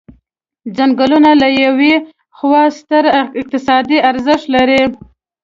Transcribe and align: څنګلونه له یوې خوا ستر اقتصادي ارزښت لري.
څنګلونه 0.77 1.31
له 1.41 1.47
یوې 1.63 1.93
خوا 2.37 2.63
ستر 2.79 3.03
اقتصادي 3.39 3.97
ارزښت 4.09 4.45
لري. 4.55 4.81